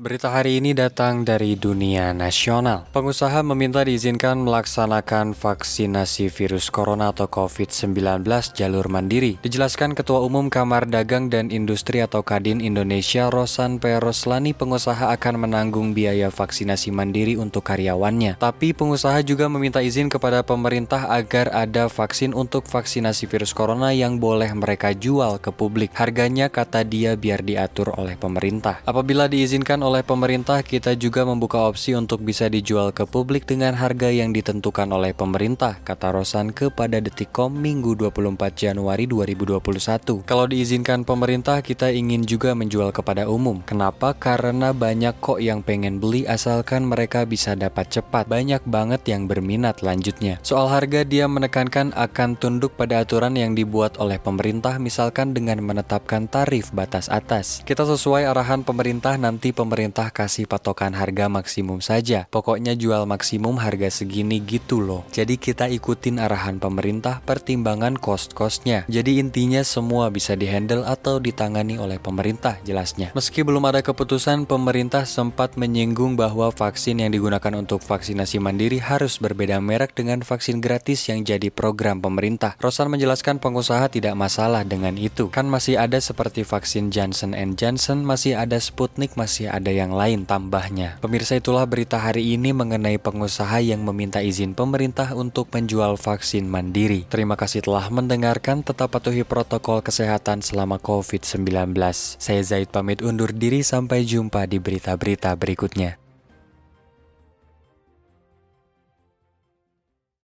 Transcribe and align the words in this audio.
Berita 0.00 0.32
hari 0.32 0.64
ini 0.64 0.72
datang 0.72 1.28
dari 1.28 1.60
dunia 1.60 2.16
nasional. 2.16 2.88
Pengusaha 2.88 3.44
meminta 3.44 3.84
diizinkan 3.84 4.40
melaksanakan 4.40 5.36
vaksinasi 5.36 6.32
virus 6.32 6.72
corona 6.72 7.12
atau 7.12 7.28
COVID-19 7.28 8.24
jalur 8.56 8.88
mandiri. 8.88 9.36
Dijelaskan 9.44 9.92
Ketua 9.92 10.24
Umum 10.24 10.48
Kamar 10.48 10.88
Dagang 10.88 11.28
dan 11.28 11.52
Industri 11.52 12.00
atau 12.00 12.24
Kadin 12.24 12.64
Indonesia 12.64 13.28
Rosan 13.28 13.76
P. 13.76 14.00
Roslani, 14.00 14.56
pengusaha 14.56 15.12
akan 15.12 15.44
menanggung 15.44 15.92
biaya 15.92 16.32
vaksinasi 16.32 16.96
mandiri 16.96 17.36
untuk 17.36 17.68
karyawannya. 17.68 18.40
Tapi 18.40 18.72
pengusaha 18.72 19.20
juga 19.20 19.52
meminta 19.52 19.84
izin 19.84 20.08
kepada 20.08 20.40
pemerintah 20.40 21.12
agar 21.12 21.52
ada 21.52 21.92
vaksin 21.92 22.32
untuk 22.32 22.64
vaksinasi 22.64 23.28
virus 23.28 23.52
corona 23.52 23.92
yang 23.92 24.16
boleh 24.16 24.48
mereka 24.56 24.96
jual 24.96 25.36
ke 25.44 25.52
publik. 25.52 25.92
Harganya 25.92 26.48
kata 26.48 26.88
dia 26.88 27.20
biar 27.20 27.44
diatur 27.44 27.92
oleh 28.00 28.16
pemerintah. 28.16 28.80
Apabila 28.88 29.28
diizinkan 29.28 29.89
oleh 29.90 30.06
pemerintah, 30.06 30.62
kita 30.62 30.94
juga 30.94 31.26
membuka 31.26 31.66
opsi 31.66 31.98
untuk 31.98 32.22
bisa 32.22 32.46
dijual 32.46 32.94
ke 32.94 33.02
publik 33.10 33.42
dengan 33.42 33.74
harga 33.74 34.06
yang 34.06 34.30
ditentukan 34.30 34.86
oleh 34.86 35.10
pemerintah, 35.10 35.82
kata 35.82 36.14
Rosan 36.14 36.54
kepada 36.54 37.02
Detikcom 37.02 37.50
Minggu 37.50 37.98
24 37.98 38.54
Januari 38.54 39.10
2021. 39.10 40.22
Kalau 40.22 40.46
diizinkan 40.46 41.02
pemerintah, 41.02 41.58
kita 41.58 41.90
ingin 41.90 42.22
juga 42.22 42.54
menjual 42.54 42.94
kepada 42.94 43.26
umum. 43.26 43.66
Kenapa? 43.66 44.14
Karena 44.14 44.70
banyak 44.70 45.18
kok 45.18 45.42
yang 45.42 45.66
pengen 45.66 45.98
beli 45.98 46.22
asalkan 46.22 46.86
mereka 46.86 47.26
bisa 47.26 47.58
dapat 47.58 47.90
cepat. 47.90 48.30
Banyak 48.30 48.62
banget 48.70 49.02
yang 49.10 49.26
berminat 49.26 49.82
lanjutnya. 49.82 50.38
Soal 50.46 50.70
harga, 50.70 51.02
dia 51.02 51.26
menekankan 51.26 51.90
akan 51.98 52.38
tunduk 52.38 52.78
pada 52.78 53.02
aturan 53.02 53.34
yang 53.34 53.58
dibuat 53.58 53.98
oleh 53.98 54.22
pemerintah, 54.22 54.78
misalkan 54.78 55.34
dengan 55.34 55.58
menetapkan 55.66 56.30
tarif 56.30 56.70
batas 56.70 57.10
atas. 57.10 57.66
Kita 57.66 57.82
sesuai 57.82 58.30
arahan 58.30 58.62
pemerintah 58.62 59.18
nanti 59.18 59.50
pemerintah 59.50 59.79
pemerintah 59.80 60.12
kasih 60.12 60.44
patokan 60.44 60.92
harga 60.92 61.32
maksimum 61.32 61.80
saja. 61.80 62.28
Pokoknya 62.28 62.76
jual 62.76 63.08
maksimum 63.08 63.56
harga 63.56 63.88
segini 63.88 64.36
gitu 64.44 64.76
loh. 64.76 65.08
Jadi 65.08 65.40
kita 65.40 65.72
ikutin 65.72 66.20
arahan 66.20 66.60
pemerintah 66.60 67.24
pertimbangan 67.24 67.96
cost-costnya. 67.96 68.84
Jadi 68.92 69.16
intinya 69.24 69.64
semua 69.64 70.12
bisa 70.12 70.36
dihandle 70.36 70.84
atau 70.84 71.16
ditangani 71.16 71.80
oleh 71.80 71.96
pemerintah 71.96 72.60
jelasnya. 72.60 73.16
Meski 73.16 73.40
belum 73.40 73.64
ada 73.72 73.80
keputusan, 73.80 74.44
pemerintah 74.44 75.08
sempat 75.08 75.56
menyinggung 75.56 76.12
bahwa 76.12 76.52
vaksin 76.52 77.00
yang 77.00 77.08
digunakan 77.16 77.56
untuk 77.56 77.80
vaksinasi 77.80 78.36
mandiri 78.36 78.84
harus 78.84 79.16
berbeda 79.16 79.64
merek 79.64 79.96
dengan 79.96 80.20
vaksin 80.20 80.60
gratis 80.60 81.08
yang 81.08 81.24
jadi 81.24 81.48
program 81.48 82.04
pemerintah. 82.04 82.52
Rosan 82.60 82.92
menjelaskan 82.92 83.40
pengusaha 83.40 83.88
tidak 83.88 84.12
masalah 84.12 84.60
dengan 84.60 85.00
itu. 85.00 85.32
Kan 85.32 85.48
masih 85.48 85.80
ada 85.80 85.96
seperti 85.96 86.44
vaksin 86.44 86.92
Johnson 86.92 87.32
Johnson, 87.56 88.04
masih 88.04 88.36
ada 88.36 88.60
Sputnik, 88.60 89.16
masih 89.16 89.48
ada 89.48 89.69
ada 89.70 89.86
yang 89.86 89.94
lain 89.94 90.26
tambahnya. 90.26 90.98
Pemirsa 90.98 91.38
itulah 91.38 91.62
berita 91.62 91.94
hari 91.94 92.34
ini 92.34 92.50
mengenai 92.50 92.98
pengusaha 92.98 93.62
yang 93.62 93.86
meminta 93.86 94.18
izin 94.18 94.58
pemerintah 94.58 95.14
untuk 95.14 95.46
menjual 95.54 95.94
vaksin 95.94 96.50
mandiri. 96.50 97.06
Terima 97.06 97.38
kasih 97.38 97.62
telah 97.62 97.86
mendengarkan, 97.86 98.66
tetap 98.66 98.90
patuhi 98.90 99.22
protokol 99.22 99.78
kesehatan 99.78 100.42
selama 100.42 100.82
COVID-19. 100.82 101.70
Saya 102.18 102.42
Zaid 102.42 102.74
pamit 102.74 102.98
undur 102.98 103.30
diri 103.30 103.62
sampai 103.62 104.02
jumpa 104.02 104.50
di 104.50 104.58
berita-berita 104.58 105.38
berikutnya. 105.38 106.09